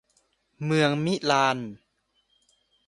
[0.65, 1.57] เมืองมิลาน